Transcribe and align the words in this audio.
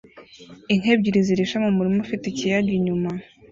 Inka 0.73 0.89
ebyiri 0.95 1.21
zirisha 1.27 1.55
mu 1.63 1.69
murima 1.77 1.97
ufite 2.05 2.23
ikiyaga 2.27 2.71
inyuma 2.77 3.09